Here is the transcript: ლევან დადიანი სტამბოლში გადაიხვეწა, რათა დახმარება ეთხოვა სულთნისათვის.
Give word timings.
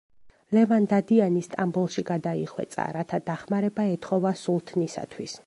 ლევან 0.57 0.87
დადიანი 0.93 1.43
სტამბოლში 1.47 2.05
გადაიხვეწა, 2.09 2.87
რათა 2.99 3.21
დახმარება 3.29 3.87
ეთხოვა 3.95 4.35
სულთნისათვის. 4.45 5.39